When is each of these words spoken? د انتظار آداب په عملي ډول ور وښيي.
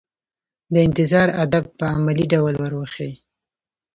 د 0.73 0.75
انتظار 0.87 1.27
آداب 1.43 1.65
په 1.77 1.85
عملي 1.95 2.25
ډول 2.33 2.55
ور 2.59 2.73
وښيي. 2.79 3.13